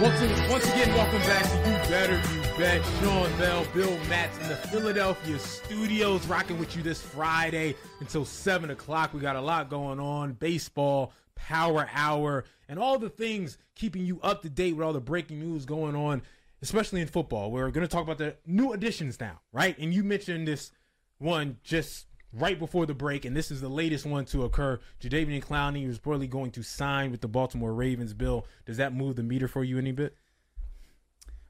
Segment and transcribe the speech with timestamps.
[0.00, 2.84] Once, once again, welcome back to You Better You Bet.
[3.00, 8.70] Sean Bell, Bill Matz in the Philadelphia studios, rocking with you this Friday until 7
[8.70, 9.12] o'clock.
[9.12, 14.20] We got a lot going on baseball, power hour, and all the things keeping you
[14.22, 16.22] up to date with all the breaking news going on,
[16.62, 17.50] especially in football.
[17.50, 19.76] We're going to talk about the new additions now, right?
[19.78, 20.70] And you mentioned this
[21.18, 24.78] one just right before the break, and this is the latest one to occur.
[25.00, 28.14] Jadeveon Clowney is reportedly going to sign with the Baltimore Ravens.
[28.14, 30.16] Bill, does that move the meter for you any bit?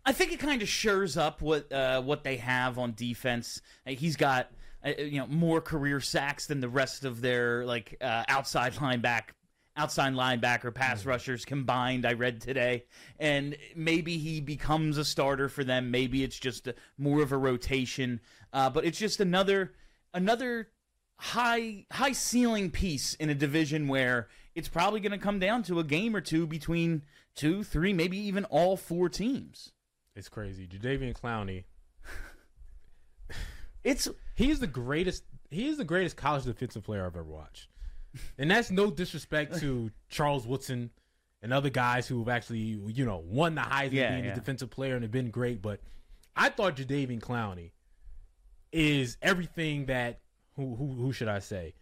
[0.05, 3.61] I think it kind of shores up what uh, what they have on defense.
[3.87, 4.51] Uh, He's got
[4.85, 9.31] uh, you know more career sacks than the rest of their like uh, outside linebacker
[9.77, 12.85] outside linebacker pass rushers combined I read today
[13.21, 17.37] and maybe he becomes a starter for them maybe it's just a, more of a
[17.37, 18.21] rotation
[18.53, 19.73] uh, but it's just another
[20.15, 20.69] another
[21.17, 25.79] high high ceiling piece in a division where it's probably going to come down to
[25.81, 27.03] a game or two between
[27.35, 29.73] two three maybe even all four teams
[30.17, 30.67] It's crazy.
[30.67, 31.65] Jadeveon Clowney,
[33.85, 35.25] it's he's the greatest.
[35.51, 37.69] He is the greatest college defensive player I've ever watched,
[38.39, 40.91] and that's no disrespect to Charles Woodson
[41.41, 44.33] and other guys who have actually, you know, won the Heisman Yeah, being yeah.
[44.33, 45.63] a defensive player and have been great.
[45.63, 45.81] But
[46.37, 47.71] I thought Jadeveon Clowney
[48.73, 50.21] is everything that
[50.57, 51.75] who who who should I say?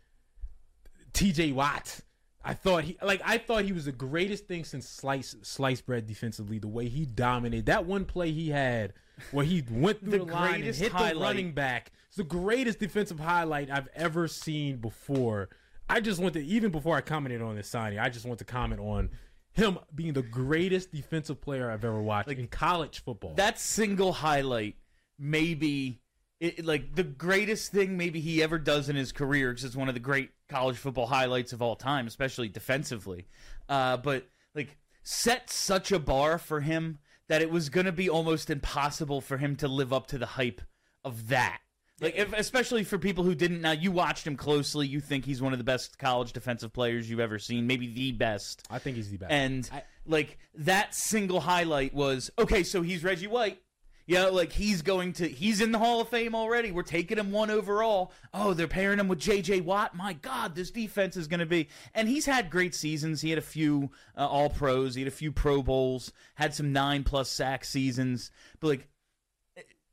[1.12, 1.52] T.J.
[1.52, 2.00] Watt.
[2.44, 6.06] I thought he like I thought he was the greatest thing since slice slice bread
[6.06, 6.58] defensively.
[6.58, 8.92] The way he dominated that one play he had
[9.32, 11.90] where he went through the, The line and hit the running back.
[12.08, 15.48] It's the greatest defensive highlight I've ever seen before.
[15.88, 18.44] I just want to even before I commented on this signing, I just want to
[18.44, 19.10] comment on
[19.52, 23.34] him being the greatest defensive player I've ever watched like, in college football.
[23.34, 24.76] that single highlight
[25.18, 26.00] maybe
[26.40, 29.88] it, like the greatest thing maybe he ever does in his career because it's one
[29.88, 33.26] of the great college football highlights of all time especially defensively
[33.68, 36.98] uh, but like set such a bar for him
[37.28, 40.26] that it was going to be almost impossible for him to live up to the
[40.26, 40.60] hype
[41.04, 41.58] of that
[42.00, 45.40] like if, especially for people who didn't now you watched him closely you think he's
[45.40, 48.96] one of the best college defensive players you've ever seen maybe the best I think
[48.96, 49.32] he's the best.
[49.32, 52.62] and I- like that single highlight was okay.
[52.62, 53.60] So he's Reggie White.
[54.08, 56.70] Yeah, like he's going to he's in the Hall of Fame already.
[56.70, 58.12] We're taking him one overall.
[58.32, 59.62] Oh, they're pairing him with J.J.
[59.62, 59.96] Watt.
[59.96, 61.68] My God, this defense is going to be.
[61.92, 63.20] And he's had great seasons.
[63.20, 64.94] He had a few uh, All Pros.
[64.94, 66.12] He had a few Pro Bowls.
[66.36, 68.30] Had some nine plus sack seasons.
[68.60, 68.88] But like,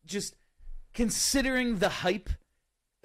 [0.06, 0.36] just
[0.94, 2.30] considering the hype,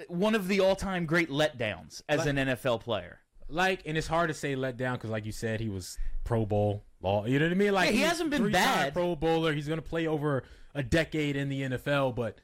[0.08, 3.20] one of the all time great letdowns as an NFL player.
[3.48, 6.44] like, and it's hard to say let down because, like you said, he was Pro
[6.44, 7.24] Bowl law.
[7.24, 7.72] You know what I mean?
[7.72, 8.92] Like Yeah, he hasn't been bad.
[8.92, 9.52] Pro Bowler.
[9.54, 10.44] He's gonna play over
[10.78, 12.14] a decade in the NFL.
[12.14, 12.40] But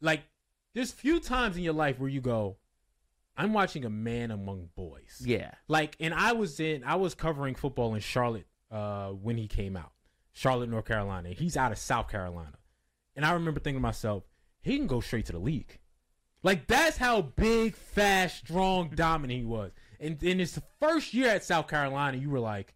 [0.00, 0.22] like,
[0.74, 2.58] there's few times in your life where you go,
[3.36, 5.52] "I'm watching a man among boys." Yeah.
[5.66, 9.76] Like, and I was in, I was covering football in Charlotte uh, when he came
[9.76, 9.92] out,
[10.32, 11.30] Charlotte, North Carolina.
[11.30, 12.58] He's out of South Carolina,
[13.16, 14.24] and I remember thinking to myself,
[14.60, 15.78] he can go straight to the league.
[16.42, 19.72] Like that's how big, fast, strong, dominant he was.
[20.00, 22.74] And in his first year at South Carolina, you were like,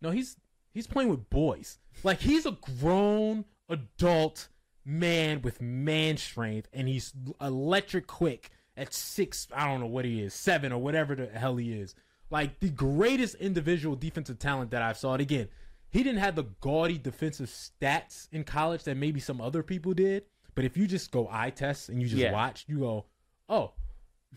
[0.00, 0.36] no, he's
[0.72, 1.78] he's playing with boys.
[2.02, 4.48] Like he's a grown adult
[4.84, 9.46] man with man strength, and he's electric quick at six.
[9.54, 11.94] I don't know what he is, seven or whatever the hell he is.
[12.30, 15.12] Like the greatest individual defensive talent that I've saw.
[15.14, 15.48] And again,
[15.90, 20.24] he didn't have the gaudy defensive stats in college that maybe some other people did.
[20.54, 22.32] But if you just go eye test and you just Yeah.
[22.32, 23.06] watch, you go,
[23.48, 23.72] oh,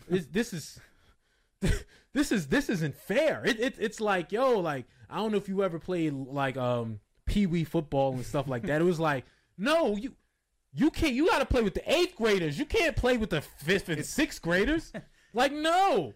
[0.08, 0.80] this, this is
[2.12, 3.42] this is this isn't fair.
[3.44, 7.00] It, it it's like yo, like I don't know if you ever played like um
[7.26, 8.80] pee wee football and stuff like that.
[8.80, 9.24] It was like
[9.58, 10.12] no, you
[10.74, 11.12] you can't.
[11.14, 12.58] You got to play with the eighth graders.
[12.58, 14.92] You can't play with the fifth and sixth graders.
[15.34, 16.12] Like no,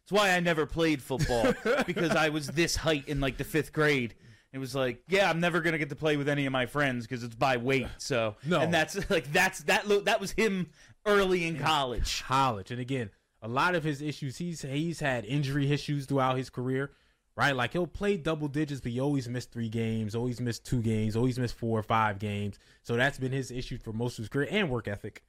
[0.00, 1.52] That's why I never played football
[1.86, 4.14] because I was this height in like the fifth grade.
[4.54, 7.06] It was like, yeah, I'm never gonna get to play with any of my friends
[7.06, 7.88] because it's by weight.
[7.98, 8.60] So No.
[8.60, 9.86] and that's like that's that.
[9.86, 10.70] Lo- that was him
[11.04, 12.22] early in college.
[12.26, 12.70] college.
[12.70, 13.10] And again,
[13.42, 14.38] a lot of his issues.
[14.38, 16.92] He's he's had injury issues throughout his career.
[17.36, 20.80] Right, like he'll play double digits, but he always missed three games, always missed two
[20.80, 22.60] games, always missed four or five games.
[22.82, 25.24] So that's been his issue for most of his career and work ethic.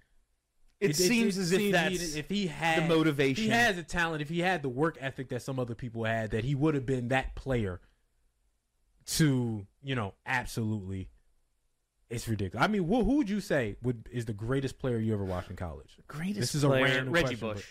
[0.80, 3.46] It, seems as if seems that's he- if he had the motivation.
[3.46, 4.22] He has the talent.
[4.22, 6.86] If he had the work ethic that some other people had, that he would have
[6.86, 7.80] been that player.
[9.18, 11.10] To you know, absolutely,
[12.10, 12.64] it's ridiculous.
[12.64, 15.50] I mean, who, who would you say would is the greatest player you ever watched
[15.52, 15.98] in college?
[16.08, 17.66] greatest This is a random Reggie question, Bush.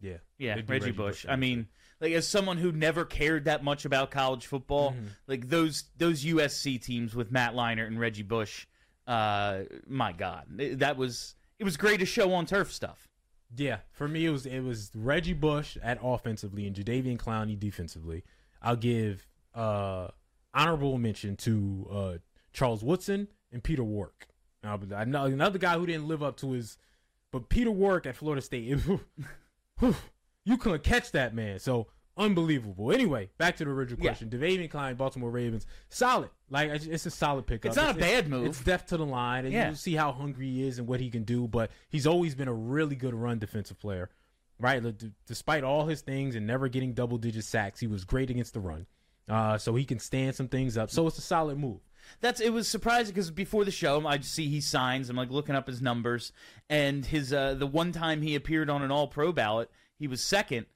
[0.00, 1.26] Yeah, Yeah, it'd Reggie, Bush.
[1.28, 1.68] I would mean,
[2.00, 5.06] like as someone who never cared that much about college football, Mm-hmm.
[5.26, 8.66] like those those USC teams with Matt Leinart and Reggie Bush,
[9.06, 10.44] uh, my God,
[10.78, 13.08] that was it was great to show on turf stuff.
[13.56, 18.22] Yeah, for me it was it was Reggie Bush at offensively and Jadeveon Clowney defensively.
[18.62, 20.08] I'll give uh
[20.54, 22.14] honorable mention to uh
[22.52, 24.28] Charles Woodson, and Peter Warrick.
[24.62, 26.76] Now, I know another guy who didn't live up to his,
[27.30, 28.78] but Peter Warrick at Florida State,
[29.82, 29.94] it-
[30.48, 31.58] you couldn't catch that man.
[31.58, 32.92] So unbelievable.
[32.92, 34.10] Anyway, back to the original Yeah.
[34.10, 36.30] question: Devavian Klein, Baltimore Ravens, solid.
[36.50, 37.68] Like it's it's a solid pickup.
[37.70, 38.46] It's not a bad move.
[38.46, 39.68] It's depth to the line, and Yeah.
[39.70, 41.46] you see how hungry he is and what he can do.
[41.46, 44.10] But he's always been a really good run defensive player,
[44.58, 44.82] right?
[45.26, 48.60] Despite all his things and never getting double digit sacks, he was great against the
[48.60, 48.86] run.
[49.28, 50.90] Uh, so he can stand some things up.
[50.90, 51.80] So it's a solid move.
[52.22, 55.10] That's it was surprising because before the show, I see he signs.
[55.10, 56.32] I'm like looking up his numbers,
[56.70, 60.20] and his uh, the one time he appeared on an All Pro ballot, he was
[60.20, 60.66] second.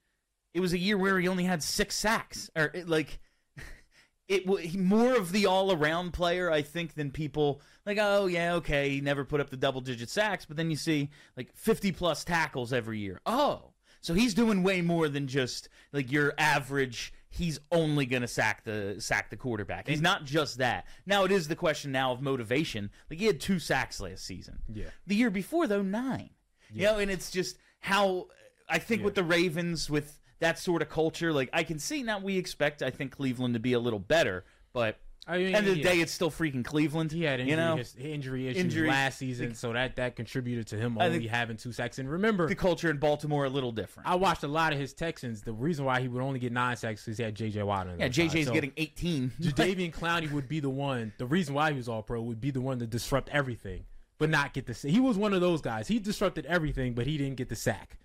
[0.54, 3.20] It was a year where he only had six sacks, or it, like
[4.28, 7.98] it wa- he more of the all around player, I think, than people like.
[8.00, 11.10] Oh yeah, okay, he never put up the double digit sacks, but then you see
[11.36, 13.20] like 50 plus tackles every year.
[13.24, 13.72] Oh,
[14.02, 17.14] so he's doing way more than just like your average.
[17.30, 19.88] He's only going to sack the sack the quarterback.
[19.88, 20.86] He's not just that.
[21.06, 22.90] Now it is the question now of motivation.
[23.08, 24.58] Like he had two sacks last season.
[24.70, 24.90] Yeah.
[25.06, 26.30] The year before though nine.
[26.74, 28.28] You know, and it's just how
[28.68, 29.06] I think Yeah.
[29.06, 32.82] with the Ravens with that sort of culture, like I can see now we expect
[32.82, 35.84] I think Cleveland to be a little better, but I mean, end of the yeah.
[35.90, 37.12] day it's still freaking Cleveland.
[37.12, 40.66] He had injury, you know his, injury issues Injury- last season, so that that contributed
[40.68, 42.00] to him only having two sacks.
[42.00, 44.08] And remember, the culture in Baltimore a little different.
[44.08, 45.42] I watched a lot of his Texans.
[45.42, 47.62] The reason why he would only get nine sacks is he had J.J.
[47.62, 48.08] Watt yeah.
[48.08, 49.30] JJ's So getting 18.
[49.40, 51.12] Jadeveon Clowney would be the one.
[51.18, 53.84] The reason why he was All Pro would be the one to disrupt everything,
[54.18, 54.72] but not get the.
[54.72, 55.86] He was one of those guys.
[55.86, 57.96] He disrupted everything, but he didn't get the sack.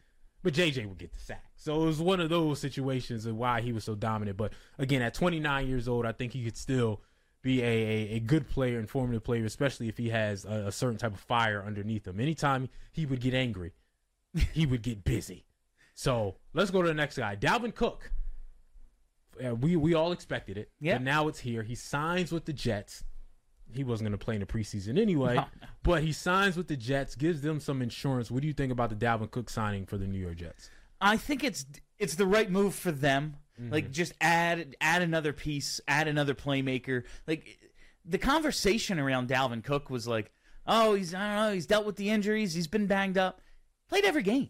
[0.47, 1.43] But JJ would get the sack.
[1.57, 4.37] So it was one of those situations of why he was so dominant.
[4.37, 7.01] But again, at 29 years old, I think he could still
[7.41, 10.95] be a, a, a good player, informative player, especially if he has a, a certain
[10.95, 12.21] type of fire underneath him.
[12.21, 13.73] Anytime he would get angry,
[14.53, 15.43] he would get busy.
[15.95, 18.13] So let's go to the next guy, Dalvin Cook.
[19.45, 20.71] Uh, we we all expected it.
[20.79, 20.93] Yeah.
[20.93, 21.63] But now it's here.
[21.63, 23.03] He signs with the Jets.
[23.73, 25.45] He wasn't going to play in the preseason anyway, No,
[25.83, 28.31] but he signs with the Jets, gives them some insurance.
[28.31, 30.69] What do you think about the Dalvin Cook signing for the New York Jets?
[30.99, 31.65] I think it's
[31.99, 33.37] it's the right move for them.
[33.59, 33.73] Mm-hmm.
[33.73, 37.03] Like just add add another piece, add another playmaker.
[37.27, 37.59] Like
[38.05, 40.31] the conversation around Dalvin Cook was like,
[40.65, 43.41] oh, he's I don't know, he's dealt with the injuries, he's been banged up,
[43.89, 44.49] played every game.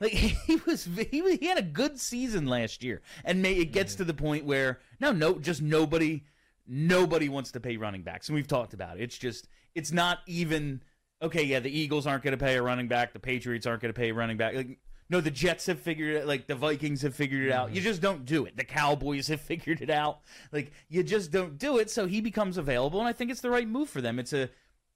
[0.00, 3.72] Like he was he was, he had a good season last year, and may, it
[3.72, 6.24] gets to the point where no no just nobody
[6.66, 9.02] nobody wants to pay running backs, and we've talked about it.
[9.02, 10.82] It's just it's not even
[11.22, 11.42] okay.
[11.42, 13.12] Yeah, the Eagles aren't going to pay a running back.
[13.12, 14.54] The Patriots aren't going to pay a running back.
[14.54, 14.78] Like
[15.10, 16.26] no, the Jets have figured it.
[16.26, 17.66] Like the Vikings have figured it out.
[17.66, 17.76] Mm-hmm.
[17.76, 18.56] You just don't do it.
[18.56, 20.20] The Cowboys have figured it out.
[20.52, 21.90] Like you just don't do it.
[21.90, 24.18] So he becomes available, and I think it's the right move for them.
[24.18, 24.50] It's a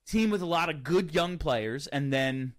[0.06, 2.54] team with a lot of good young players, and then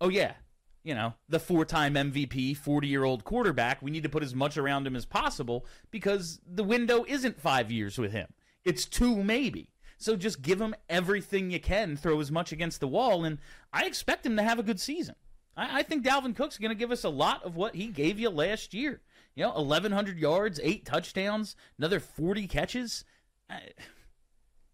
[0.00, 0.34] oh yeah,
[0.82, 4.34] you know, the four time MVP, 40 year old quarterback, we need to put as
[4.34, 8.28] much around him as possible because the window isn't five years with him.
[8.64, 9.70] It's two, maybe.
[9.98, 13.38] So just give him everything you can, throw as much against the wall, and
[13.72, 15.14] I expect him to have a good season.
[15.56, 18.18] I, I think Dalvin Cook's going to give us a lot of what he gave
[18.18, 19.02] you last year.
[19.34, 23.04] You know, 1,100 yards, eight touchdowns, another 40 catches.
[23.50, 23.72] I-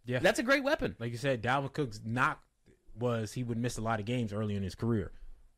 [0.04, 0.94] Yeah, That's a great weapon.
[1.00, 2.40] like you said, Dalvin Cook's knock
[2.96, 5.10] was he would miss a lot of games early in his career.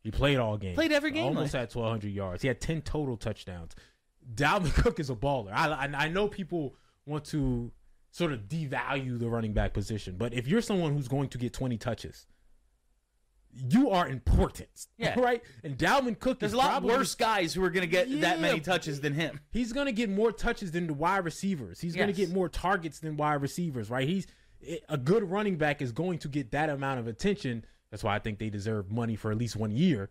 [0.09, 0.75] He played all games.
[0.75, 2.41] Played every game, Almost had 1,200 yards.
[2.41, 3.73] He had 10 total touchdowns.
[4.35, 5.53] Dalvin Cook is a baller.
[5.53, 7.71] I, I, I know people want to
[8.11, 11.53] sort of devalue the running back position, but if you're someone who's going to get
[11.53, 12.27] 20 touches,
[13.53, 14.69] you are important.
[14.97, 15.21] Yeah.
[15.21, 15.43] Right?
[15.63, 18.23] And Dalvin Cook There's is a lot probably- worse guys who are going to get
[18.23, 19.41] that many touches than him.
[19.51, 21.81] He's going to get more touches than the wide receivers.
[21.81, 24.09] He's going to get more targets than wide receivers, right?
[24.09, 24.27] He's
[24.89, 27.67] a good running back is going to get that amount of attention.
[27.91, 30.11] That's why I think they deserve money for at least one year,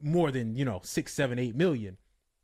[0.00, 1.98] more than you know six, seven, eight million.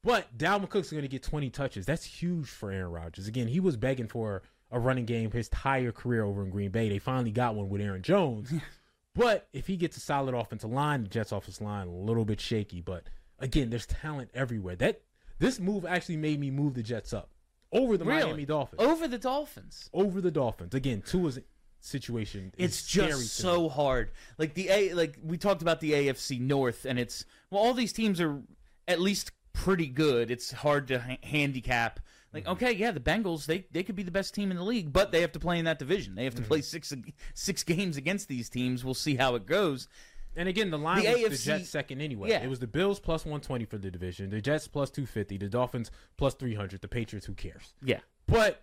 [0.05, 1.85] But Dalvin Cook's going to get 20 touches.
[1.85, 3.27] That's huge for Aaron Rodgers.
[3.27, 6.89] Again, he was begging for a running game his entire career over in Green Bay.
[6.89, 8.53] They finally got one with Aaron Jones.
[9.15, 12.41] but if he gets a solid offensive line, the Jets' offensive line a little bit
[12.41, 12.81] shaky.
[12.81, 13.05] But
[13.41, 14.77] again, there's talent everywhere.
[14.77, 15.03] That
[15.41, 17.31] this move actually made me move the Jets up
[17.73, 18.23] over the Really?
[18.25, 18.81] Miami Dolphins.
[18.81, 19.91] Over the Dolphins.
[19.93, 20.75] Over the Dolphins.
[20.75, 21.41] Again, Tua's
[21.81, 22.53] situation.
[22.59, 24.11] It's just so hard.
[24.39, 27.93] Like the A, like we talked about the AFC North, and it's well, all these
[27.93, 28.41] teams are
[28.87, 30.31] at least pretty good.
[30.31, 32.01] It's hard to ha- handicap.
[32.33, 32.53] Like, Mm-hmm.
[32.53, 35.13] okay, yeah, the Bengals they they could be the best team in the league, but
[35.13, 36.15] they have to play in that division.
[36.15, 36.43] They have Mm-hmm.
[36.43, 36.93] to play six
[37.35, 38.85] six games against these teams.
[38.85, 39.89] We'll see how it goes.
[40.37, 42.29] And again, the line The was the Jets second anyway.
[42.29, 42.43] yeah.
[42.45, 45.91] It was the Bills plus 120 for the division, the Jets plus 250, the Dolphins
[46.17, 47.73] plus 300, the Patriots, who cares?
[47.83, 48.63] Yeah, But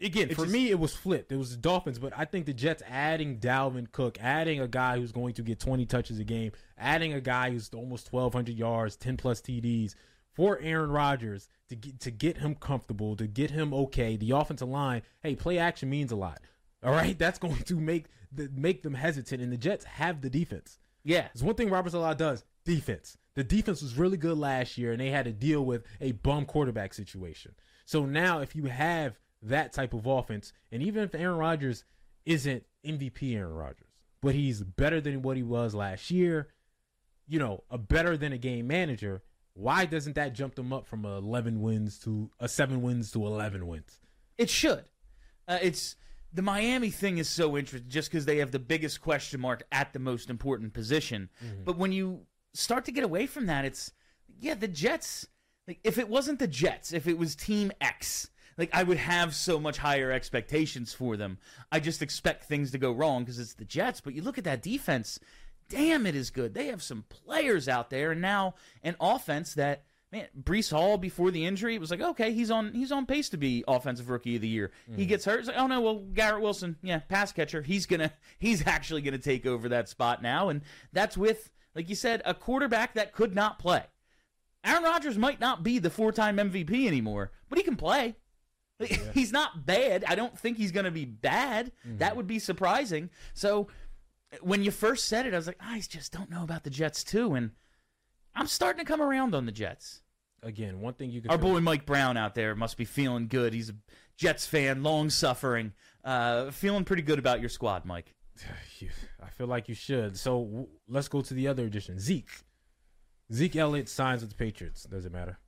[0.00, 1.32] again, It's for just- me, it was flipped.
[1.32, 4.98] It was the Dolphins, but I think the Jets adding Dalvin Cook, adding a guy
[4.98, 8.96] who's going to get 20 touches a game, adding a guy who's almost 1,200 yards,
[8.96, 9.94] 10 plus TDs
[10.32, 14.16] for Aaron Rodgers to get, to get him comfortable, to get him okay.
[14.16, 16.40] The offensive line, hey, play action means a lot.
[16.82, 20.30] All right, that's going to make the, make them hesitant, and the Jets have the
[20.30, 20.78] defense.
[21.04, 21.28] Yeah.
[21.32, 23.16] There's one thing Robert Salah does: defense.
[23.34, 26.44] The defense was really good last year, and they had to deal with a bum
[26.46, 27.54] quarterback situation.
[27.84, 31.84] So now, if you have that type of offense, and even if Aaron Rodgers
[32.24, 33.88] isn't MVP Aaron Rodgers,
[34.20, 36.48] but he's better than what he was last year,
[37.28, 39.22] you know, a better than a game manager,
[39.54, 43.24] why doesn't that jump them up from a 11 wins to a 7 wins to
[43.26, 44.00] 11 wins?
[44.36, 44.84] It should.
[45.48, 45.96] Uh, it's
[46.32, 49.92] the Miami thing is so interesting just because they have the biggest question mark at
[49.92, 51.30] the most important position.
[51.64, 53.92] But when you start to get away from that, it's
[54.40, 55.26] yeah, the Jets.
[55.66, 59.34] Like if it wasn't the Jets, if it was Team X, like I would have
[59.34, 61.38] so much higher expectations for them.
[61.70, 64.00] I just expect things to go wrong because it's the Jets.
[64.00, 65.18] But you look at that defense,
[65.68, 66.54] damn, it is good.
[66.54, 71.30] They have some players out there, and now an offense that man, Breece Hall before
[71.30, 74.36] the injury it was like, okay, he's on he's on pace to be offensive rookie
[74.36, 74.72] of the year.
[74.94, 75.08] He mm.
[75.08, 78.66] gets hurt, it's like, oh no, well Garrett Wilson, yeah, pass catcher, he's gonna he's
[78.66, 82.94] actually gonna take over that spot now, and that's with like you said, a quarterback
[82.94, 83.82] that could not play.
[84.64, 88.16] Aaron Rodgers might not be the four time MVP anymore, but he can play.
[89.14, 90.04] He's not bad.
[90.06, 91.72] I don't think he's going to be bad.
[91.84, 93.10] That would be surprising.
[93.32, 93.68] So
[94.40, 97.02] when you first said it, I was like, I just don't know about the Jets
[97.04, 97.52] too, and
[98.34, 100.02] I'm starting to come around on the Jets.
[100.42, 103.54] Again, one thing you can Our boy Mike Brown out there must be feeling good.
[103.54, 103.74] He's a
[104.16, 105.72] Jets fan, long suffering,
[106.04, 108.14] uh, feeling pretty good about your squad, Mike.
[109.22, 110.18] I feel like you should.
[110.18, 111.98] So w- let's go to the other edition.
[111.98, 112.30] Zeke.
[113.32, 114.84] Zeke Elliott signs with the Patriots.
[114.84, 115.38] Does it matter?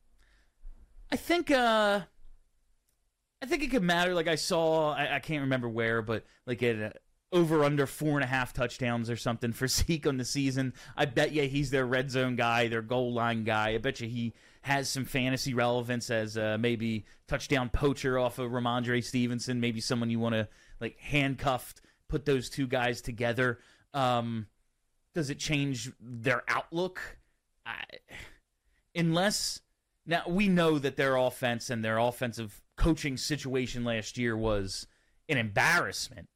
[1.12, 2.00] I think uh
[3.40, 4.14] I think it could matter.
[4.14, 6.90] Like I saw, I, I can't remember where, but like at uh,
[7.30, 10.74] over under four and a half touchdowns or something for Zeke on the season.
[10.96, 13.74] I bet you he's their red zone guy, their goal line guy.
[13.74, 18.50] I bet you he has some fantasy relevance as uh, maybe touchdown poacher off of
[18.50, 19.60] Rhamondre Stevenson.
[19.60, 20.48] Maybe someone you want to
[20.80, 23.58] like handcuffed, put those two guys together.
[23.94, 24.46] Um,
[25.14, 27.00] does it change their outlook?
[27.64, 27.82] I,
[28.94, 29.60] unless
[30.06, 34.86] now we know that their offense and their offensive coaching situation last year was
[35.28, 36.28] an embarrassment.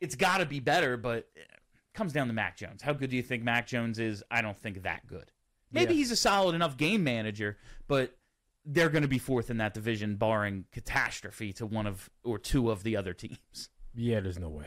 [0.00, 1.48] It's got to be better, but it
[1.94, 2.82] comes down to Mac Jones.
[2.82, 4.22] How good do you think Mac Jones is?
[4.30, 5.30] I don't think that good.
[5.72, 5.98] Maybe Yeah.
[5.98, 8.16] he's a solid enough game manager, but
[8.64, 12.70] they're going to be fourth in that division, barring catastrophe to one of or two
[12.70, 13.68] of the other teams.
[13.94, 14.66] Yeah, there's no way.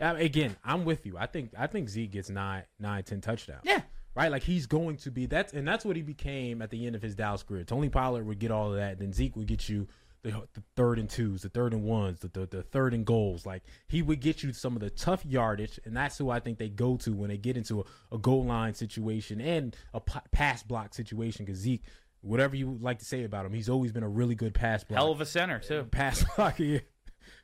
[0.00, 1.16] Uh, again, I'm with you.
[1.18, 3.62] I think I think Zeke gets nine, nine, ten touchdowns.
[3.64, 3.82] Yeah,
[4.14, 4.30] right?
[4.30, 7.02] Like he's going to be that's and that's what he became at the end of
[7.02, 7.64] his Dallas career.
[7.64, 9.86] Tony Pollard would get all of that, then Zeke would get you
[10.22, 13.44] the, the third and twos, the third and ones, the, the the third and goals.
[13.44, 16.58] Like he would get you some of the tough yardage, and that's who I think
[16.58, 20.18] they go to when they get into a, a goal line situation and a p-
[20.32, 21.44] pass block situation.
[21.44, 21.82] Because Zeke,
[22.22, 24.82] whatever you would like to say about him, he's always been a really good pass
[24.82, 24.96] block.
[24.96, 25.84] hell of a center too.
[25.90, 26.58] pass block.
[26.58, 26.78] Yeah.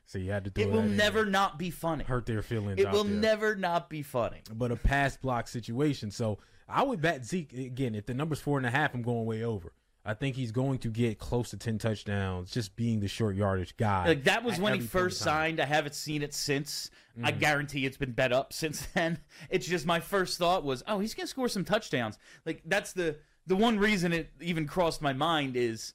[0.05, 1.31] So you had to throw It will in never there.
[1.31, 2.03] not be funny.
[2.03, 2.79] hurt their feelings.
[2.79, 4.41] It will there never not be funny.
[4.51, 6.09] but a pass block situation.
[6.11, 6.39] So
[6.73, 7.95] I would bet Zeke again.
[7.95, 9.71] If the number's four and a half, I'm going way over.
[10.03, 13.77] I think he's going to get close to ten touchdowns, just being the short yardage
[13.77, 14.07] guy.
[14.07, 15.59] Like that was when he every point in first signed.
[15.59, 16.89] I haven't seen it since.
[17.19, 17.27] Mm.
[17.27, 19.19] I guarantee it's been bet up since then.
[19.49, 22.17] It's just my first thought was, oh, he's gonna score some touchdowns.
[22.45, 25.93] Like that's the the one reason it even crossed my mind is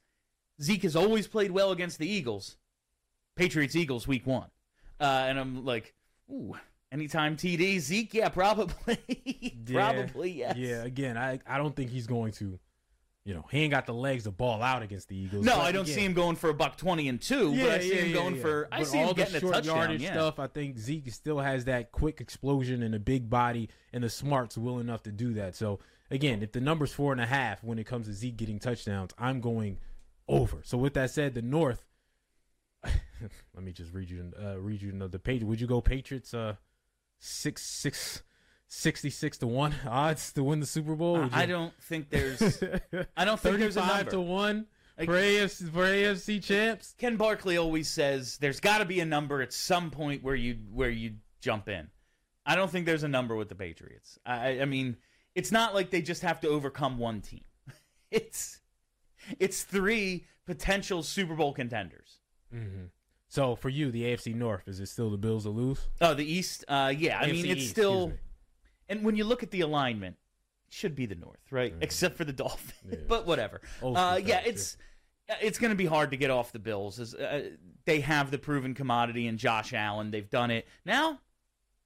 [0.62, 2.56] Zeke has always played well against the Eagles.
[3.34, 4.48] Patriots Eagles week one,
[5.00, 5.94] uh, and I'm like,
[6.30, 6.54] ooh,
[6.92, 8.98] anytime TD Zeke, yeah, probably,
[9.66, 9.72] Yeah.
[9.92, 10.56] probably yes.
[10.56, 12.58] Yeah, again, I I don't think he's going to.
[13.24, 15.44] You know, he ain't got the legs to ball out against the Eagles.
[15.44, 17.72] No, I don't again, see him going for a buck twenty and two, yeah, but
[17.72, 18.40] I see him going yeah.
[18.42, 18.68] for.
[18.70, 19.76] I But see all him the getting a short touchdown.
[19.76, 20.12] yardage Yeah.
[20.12, 20.38] stuff.
[20.38, 24.56] I think Zeke still has that quick explosion and a big body, and the smarts
[24.56, 25.56] will enough to do that.
[25.56, 28.60] So again, if the number's four and a half when it comes to Zeke getting
[28.60, 29.78] touchdowns, I'm going
[30.28, 30.58] over.
[30.62, 31.84] So with that said, the North.
[32.84, 35.42] let me just read you uh, read you another page.
[35.42, 36.32] Would you go Patriots?
[36.32, 36.54] Uh,
[37.18, 38.22] six six.
[38.68, 41.18] 66 to 1 odds to win the Super Bowl?
[41.20, 42.42] Would I don't think there's.
[43.16, 44.10] I don't think there's a 35 number.
[44.10, 44.66] to 1
[44.98, 46.94] Like- for AFC, for AFC champs?
[46.98, 50.58] Ken Barkley always says there's got to be a number at some point where you
[50.72, 51.88] where you jump in.
[52.44, 54.18] I don't think there's a number with the Patriots.
[54.26, 54.96] I, I mean,
[55.36, 57.44] it's not like they just have to overcome one team.
[58.10, 58.60] It's
[59.38, 62.18] it's three potential Super Bowl contenders.
[62.54, 62.86] Mm-hmm.
[63.36, 65.90] So for you, the AFC North is it still the Bills to lose?
[66.00, 66.64] Oh, the East.
[66.68, 68.08] Uh, yeah, I mean, it's East, still.
[68.08, 68.14] me.
[68.88, 70.16] And when you look at the alignment,
[70.68, 71.74] it should be the North, right?
[71.82, 73.04] Except for the Dolphins.
[73.08, 73.60] but whatever.
[73.82, 74.78] Uh, yeah, it's
[75.42, 76.98] it's going to be hard to get off the Bills.
[76.98, 77.50] As, uh,
[77.84, 80.10] they have the proven commodity in Josh Allen.
[80.10, 80.66] They've done it.
[80.86, 81.20] Now,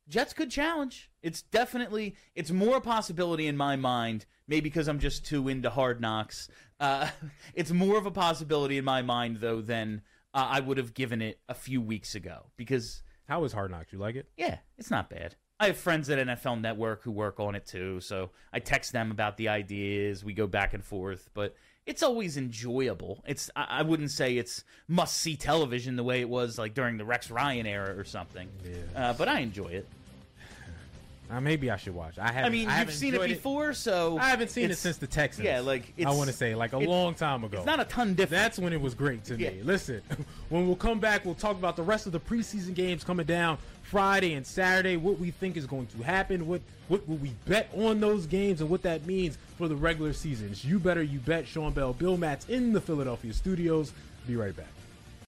[0.08, 1.10] Jets could challenge.
[1.20, 4.24] It's definitely it's more a possibility in my mind.
[4.46, 6.48] Maybe because I'm just too into hard knocks.
[6.78, 7.08] Uh,
[7.54, 10.02] it's more of a possibility in my mind though than
[10.34, 13.92] uh, I would have given it a few weeks ago because How is Hard Knocks?
[13.92, 14.28] You like it?
[14.36, 15.36] Yeah, it's not bad.
[15.58, 19.10] I have friends at NFL Network who work on it too, so I text them
[19.10, 20.24] about the ideas.
[20.24, 23.22] We go back and forth, but it's always enjoyable.
[23.26, 26.96] It's I, I wouldn't say it's must see television the way it was like during
[26.96, 28.48] the Rex Ryan era or something.
[28.64, 28.76] Yeah.
[28.96, 29.86] Uh, but I enjoy it.
[31.30, 32.18] Uh, maybe I should watch.
[32.18, 32.44] I haven't.
[32.44, 35.44] I mean, I you've seen it before, so I haven't seen it since the Texans.
[35.44, 37.58] Yeah, like I want to say like a long time ago.
[37.58, 38.30] It's not a ton different.
[38.30, 39.60] That's when it was great to me.
[39.62, 40.02] Listen,
[40.48, 43.58] when we'll come back, we'll talk about the rest of the preseason games coming down
[43.82, 44.96] Friday and Saturday.
[44.96, 46.48] What we think is going to happen.
[46.48, 50.12] What what will we bet on those games and what that means for the regular
[50.12, 50.64] seasons.
[50.64, 51.46] You better you bet.
[51.46, 53.92] Sean Bell, Bill Matz in the Philadelphia studios.
[54.26, 54.66] Be right back.